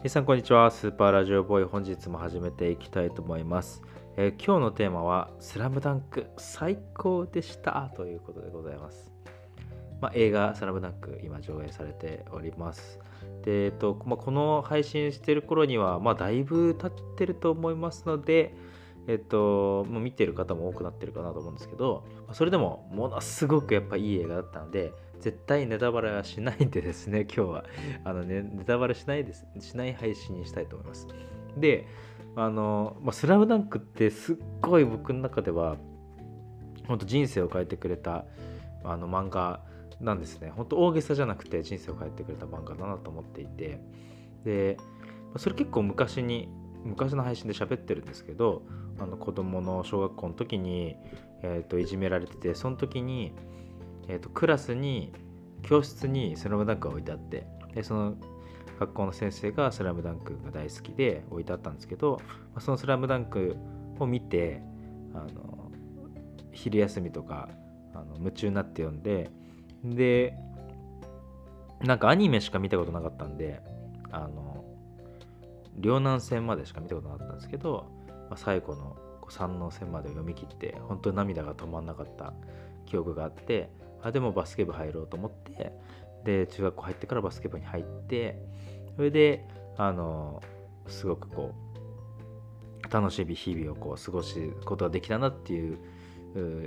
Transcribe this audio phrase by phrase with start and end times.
[0.00, 0.70] 皆さんこんにちは。
[0.70, 3.82] スーパーラジオボーイ本日も始めていきたいと思います、
[4.16, 7.92] えー今日のテーマはスラムダンク最高でした。
[7.94, 9.12] ということでございます。
[10.00, 12.98] まあ、映画「スラムダンク今上映されております。
[13.44, 18.54] で、えっとまあ、この配信してる頃には、まあ、だいぶ経ってると思いますので
[19.06, 27.64] えっと、もう見てる方も多くなってるかなと思うんですけど、それでもものすごくやっぱいい映画だったので、絶対ネタバレはしないんでですね、 今日は。
[28.04, 29.46] あのね、ネタバレしないです。
[29.60, 31.06] しない配信にしたいと思います。
[31.56, 31.86] で、
[32.36, 35.76] あの、まあ、スラムダンクってすっごい僕の中では、
[36.86, 38.24] 本当人生を変えてくれた
[38.82, 39.60] あの漫画
[40.00, 40.52] なんですね。
[40.56, 43.80] 本当大げさじゃなくて人生を変えてくれた漫画だなと思っていて、
[44.44, 44.76] で、
[45.36, 46.48] それ結構昔に、
[46.84, 48.62] 昔の配信で喋ってるんですけど、
[48.98, 50.96] あの子供の小学校の時に、
[51.42, 53.32] えー、といじめられててその時に、
[54.10, 55.12] えー、とクラスに
[55.62, 58.14] 教室に「スラムダンクが置いてあってでその
[58.80, 62.20] 学校の先生が「スラムダンクが大好きで置いてあったんですけど、
[62.52, 63.56] まあその「スラムダンク
[64.00, 64.62] を見て
[65.14, 65.70] あの
[66.50, 67.48] 昼休みとか
[67.94, 69.30] あの夢中になって読んで
[69.84, 70.36] で
[71.80, 73.62] なんかアニメしか見たことなかったんで
[74.10, 74.64] あの
[75.76, 77.86] 両南戦までしか見たことなかったんですけど、
[78.28, 78.96] まあ、最後の
[79.28, 82.34] 三能戦まで読み切って本当に涙が止まんなかった
[82.86, 83.70] 記憶があって
[84.02, 85.72] あでもバスケ部入ろうと思って。
[86.24, 88.38] で中学校入ってからバスケ部に入って。
[88.96, 89.46] それで
[89.78, 90.42] あの
[90.86, 95.78] すごくこう楽しい日々をこう過ごすことができたなっていう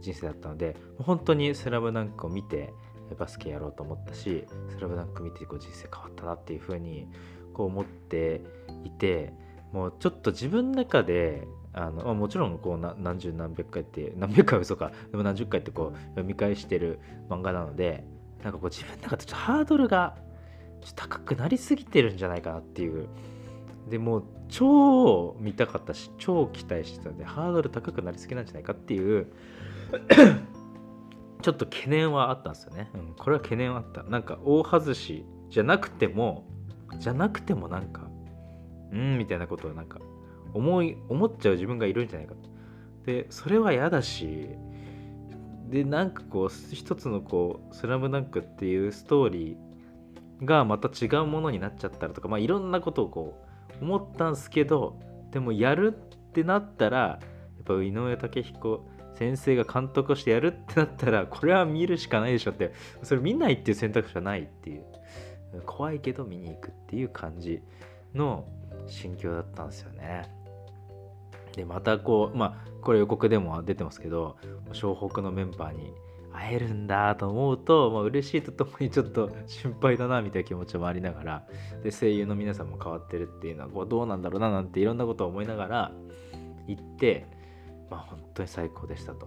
[0.00, 2.72] 人生だったので本当に「スラムダンクを見て
[3.18, 7.08] バスケやろうと思ったし「スラムダンク見てこう人生変わったなっていうふうに
[7.52, 8.42] こう思って
[8.84, 9.32] いて
[9.72, 11.46] もうちょっと自分の中で
[11.78, 14.92] あのもちろんこう何十何百回って何百回嘘か。
[15.10, 18.02] でも何十回ってこう読み返してる漫画なので
[18.42, 20.16] なんかこう自分の中でちょっとハードルが
[20.94, 23.08] 高くなりすぎてるんじゃないかなっていう。
[23.90, 29.28] でもう超見たかったし超期待してたんでハードル高くなりすぎなんじゃないかっていう
[31.42, 34.02] ちょっと懸念はあったんですよね、うん、これは懸念はあった。
[34.02, 36.46] なんか大外しじゃなくても
[36.98, 38.08] じゃなくてもなんか
[38.92, 40.00] うんみたいなことをなんか
[40.56, 42.34] 思い思っちゃう自分がいるんじゃないか
[43.04, 44.48] でそれは嫌だし
[45.68, 53.44] でなんかこう一つのこう「スラムダンクっていうストーリーがまた違うものになっちゃったらとかまあいろんなことをこ
[53.80, 54.98] う思ったんすけど
[55.30, 57.20] でもやるってなったらや
[57.62, 64.84] っぱ井上武彦先生が監督をしてやるってなったらこれは見るしかないでしょってそれ見ないっていう選択肢はないっていう
[65.64, 67.62] 怖いけど見に行くっていう感じ
[68.14, 68.46] の
[68.86, 70.30] 心境だったんですよね。
[71.56, 74.36] でまたこうまあこれ予告でも出てますけど
[74.72, 75.92] 湘北のメンバーに
[76.32, 81.46] 会えるんだと思うと、まあ嬉しいとともにちょっと心配だなみたいな気持ちもありながら
[81.82, 85.92] で声優の皆さんも変わってるっていうのはこうどうなんだろうななんていろんなことを思いながら
[86.66, 87.26] 行って
[87.90, 89.26] まあ本当に最高でしたと。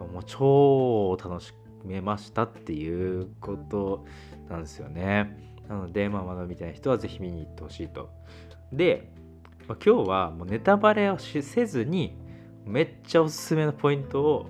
[0.00, 1.52] もう超楽し
[1.84, 4.06] めましたっていうこと
[4.48, 5.36] なんですよね。
[5.68, 8.10] なのでまあまだ見てない人はぜひ見に行ってほしいと。
[8.72, 9.12] で、
[9.70, 12.16] まあ、今日はもうネタバレをせずに
[12.66, 14.46] めっちゃおすすめのポイントを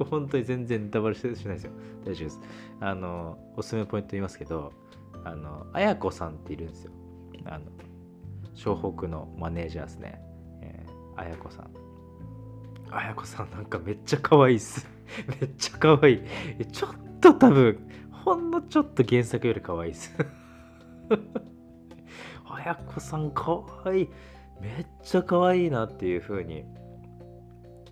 [0.08, 1.72] 本当に全然ネタバレしないですよ。
[2.02, 2.40] 大丈夫です。
[2.80, 4.72] あのおすすめのポイント言いますけど
[5.24, 6.92] あの綾子さんっているんですよ。
[7.44, 7.66] あの
[8.54, 10.22] 湘北のマネージャーですね、
[10.62, 11.70] えー、綾子さん。
[12.90, 14.88] 綾子さんなんかめっちゃ可愛いっす。
[15.38, 16.20] めっちゃ可愛い。
[16.60, 17.78] えちょっと多分
[18.10, 20.16] ほんのちょっと原作より可愛いっす。
[22.48, 24.08] 綾子さん可愛いい。
[24.60, 26.64] めっちゃ可愛いいなっていう風に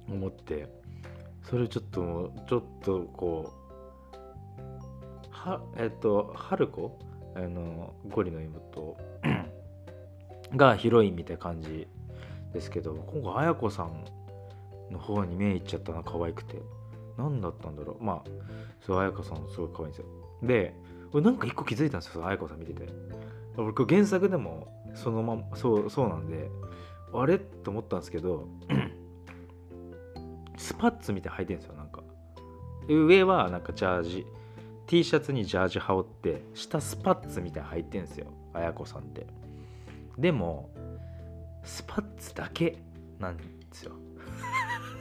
[0.09, 0.69] 思って。
[1.42, 3.53] それちょっとちょっとこ
[4.56, 4.60] う
[5.31, 6.98] はえっと春子？
[7.37, 8.97] あのゴリの妹。
[10.56, 11.88] がヒロインみたいな感じ
[12.53, 14.04] ですけど今回綾子さん
[14.91, 16.62] の方に目いっちゃったな可愛くて。
[17.16, 18.05] 何だったんだろう。
[18.05, 18.31] まあ
[18.84, 20.06] そう綾子さんすごい可愛いんですよ。
[20.43, 20.75] で
[21.12, 22.88] 俺なんか一個気づいたんですよ綾子さん見てて。
[23.56, 26.51] 俺これ原作でもそのままそうそうなんで
[27.12, 28.49] あれと思ったんですけど
[30.56, 32.03] スパッツみたいに履いてるんですよなんか。
[32.89, 34.27] 上はなんかジャージ
[34.87, 39.27] T シャツにジャージ羽織って下スパッツみたいに履いてるんですよ綾子さんって。
[40.19, 40.71] でも
[41.62, 42.77] スパッツだけ
[43.19, 43.93] なんですよ。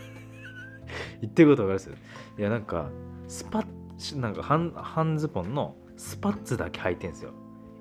[1.21, 2.39] 言ってることわかります？
[2.39, 2.89] いやなんか
[3.27, 3.65] スパッ
[3.97, 7.31] ツなんか半半ズボンのスパッツだけ履いてんですよ。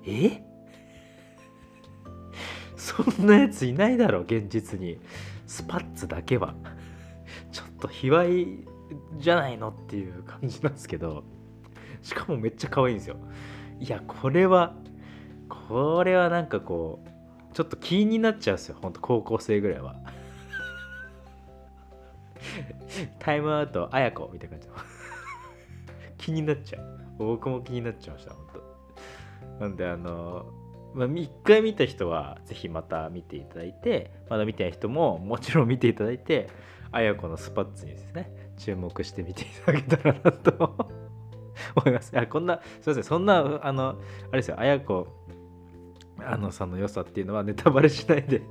[0.05, 0.43] え？
[2.75, 4.99] そんなやついないだろ現実に。
[5.47, 6.55] スパッツだけは。
[7.51, 8.67] ちょっと卑猥
[9.17, 11.23] じゃないのっていう感じなんですけど。
[12.01, 13.15] しかもめっちゃ可愛いんですよ。
[13.79, 14.75] いやこれは
[15.49, 18.77] これはなんかこうちょっと気になっちゃうんですよ。
[18.81, 19.95] ほんと高校生ぐらいは。
[23.19, 24.69] タイムアウトあやこみたいな感じ
[26.17, 26.93] 気になっちゃう。
[27.17, 28.47] 僕も気になっちゃいました本
[29.59, 30.45] 当なんであの
[30.93, 36.49] まあ、1回見た人はぜひまた見ていただいてまだ見てない人ももちろん見ていただいて
[36.91, 40.75] あやこのスパッツにですね注目して見ていただけたらなと
[41.75, 42.17] 思います。
[42.17, 43.95] あこんなすいませんそんなあのあ
[44.33, 45.07] れですよあやこ
[46.19, 48.41] あのさんの良さっていうのはネタバレしないで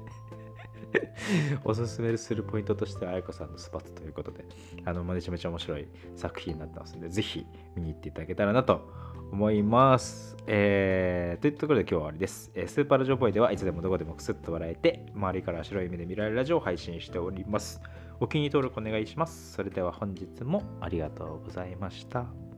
[1.64, 4.44] おすすめするポイントとしては、あやこさんのスパッツということで、
[4.84, 8.88] あの、めちゃめちゃ面白い作品になってますので、ぜひ見に行っていただけたらなと
[9.30, 10.36] 思います。
[10.46, 12.50] えー、というところで今日は終わりです。
[12.54, 17.80] えー、スーパーラジオボイではいつでもどこでもくすっと笑えて、周りから白い目で見られるラジオを配信しております。
[18.20, 19.52] お気に入り登録お願いします。
[19.52, 22.51] それでは本日もありがとうございました。